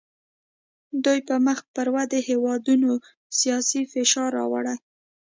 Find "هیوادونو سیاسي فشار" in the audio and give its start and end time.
2.29-4.29